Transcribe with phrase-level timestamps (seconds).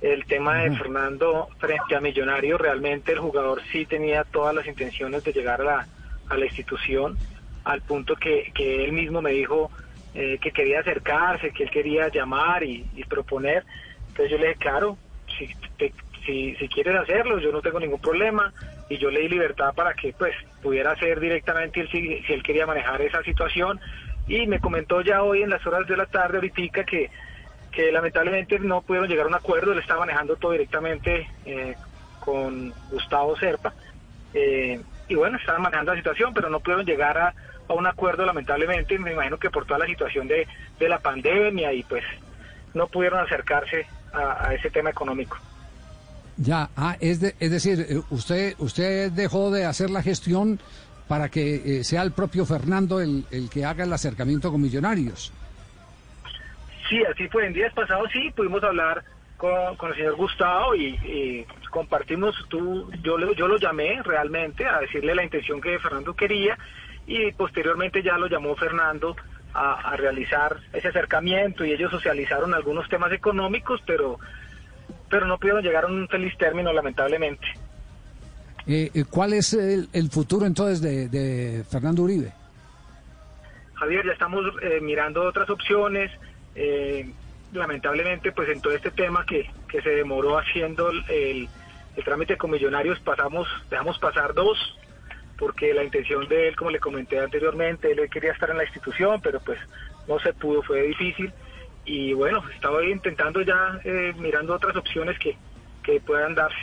[0.00, 5.22] el tema de Fernando frente a Millonario, realmente el jugador sí tenía todas las intenciones
[5.24, 5.88] de llegar a la,
[6.28, 7.18] a la institución,
[7.64, 9.70] al punto que, que él mismo me dijo
[10.14, 13.64] eh, que quería acercarse, que él quería llamar y, y proponer.
[14.08, 14.98] Entonces yo le dije, claro,
[15.38, 18.52] si, te- si, si quieres hacerlo, yo no tengo ningún problema.
[18.88, 22.42] Y yo le di libertad para que pues pudiera hacer directamente él si, si él
[22.42, 23.80] quería manejar esa situación.
[24.26, 27.10] Y me comentó ya hoy en las horas de la tarde, ahorita, que,
[27.72, 29.72] que lamentablemente no pudieron llegar a un acuerdo.
[29.72, 31.74] Él estaba manejando todo directamente eh,
[32.20, 33.72] con Gustavo Serpa.
[34.34, 37.34] Eh, y bueno, estaban manejando la situación, pero no pudieron llegar a,
[37.68, 38.98] a un acuerdo, lamentablemente.
[38.98, 40.46] Me imagino que por toda la situación de,
[40.78, 42.04] de la pandemia y pues
[42.74, 45.36] no pudieron acercarse a, ese tema económico.
[46.36, 50.60] Ya, ah, es, de- es decir, eh, usted, usted dejó de hacer la gestión
[51.06, 55.32] para que sea el propio Fernando el, el que haga el acercamiento con Millonarios.
[56.90, 57.46] Sí, así fue.
[57.46, 59.04] En días pasados sí pudimos hablar
[59.36, 64.80] con, con el señor Gustavo y, y compartimos, tú, yo, yo lo llamé realmente a
[64.80, 66.58] decirle la intención que Fernando quería
[67.06, 69.16] y posteriormente ya lo llamó Fernando
[69.54, 74.18] a, a realizar ese acercamiento y ellos socializaron algunos temas económicos, pero,
[75.08, 77.46] pero no pudieron llegar a un feliz término lamentablemente.
[78.66, 82.32] Eh, eh, ¿Cuál es el, el futuro entonces de, de Fernando Uribe?
[83.74, 86.10] Javier, ya estamos eh, mirando otras opciones.
[86.54, 87.14] Eh,
[87.52, 91.50] lamentablemente, pues en todo este tema que, que se demoró haciendo el, el-
[92.04, 94.58] trámite con Millonarios, pasamos, dejamos pasar dos,
[95.38, 99.20] porque la intención de él, como le comenté anteriormente, él quería estar en la institución,
[99.22, 99.58] pero pues
[100.06, 101.34] no se pudo, fue difícil.
[101.84, 105.38] Y bueno, estaba intentando ya, eh, mirando otras opciones que,
[105.82, 106.58] que puedan darse.